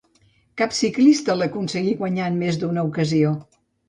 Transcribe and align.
Cap 0.59 0.71
ciclista 0.77 1.35
l'aconseguí 1.41 1.93
guanyar 1.99 2.31
en 2.31 2.39
més 2.45 2.57
d'una 2.63 2.87
ocasió. 2.89 3.35